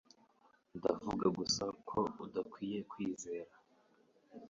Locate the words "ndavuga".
0.77-1.25